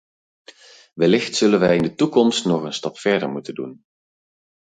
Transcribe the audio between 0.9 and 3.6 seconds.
Wellicht zullen wij in de toekomst nog een stap verder moeten